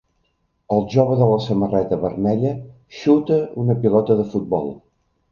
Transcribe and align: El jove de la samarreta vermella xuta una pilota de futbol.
El 0.75 0.79
jove 0.93 1.17
de 1.17 1.25
la 1.31 1.35
samarreta 1.47 1.99
vermella 2.05 2.53
xuta 3.01 3.37
una 3.65 3.75
pilota 3.83 4.17
de 4.23 4.25
futbol. 4.33 4.73